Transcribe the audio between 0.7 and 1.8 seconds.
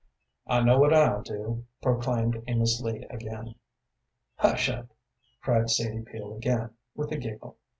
what I'll do,"